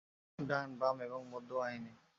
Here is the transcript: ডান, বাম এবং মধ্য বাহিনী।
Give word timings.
ডান, 0.39 0.69
বাম 0.77 0.97
এবং 1.01 1.21
মধ্য 1.29 1.49
বাহিনী। 1.53 1.91